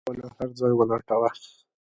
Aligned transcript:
کليوالو 0.07 0.33
هرځای 0.37 0.71
ولټاوه. 0.75 1.29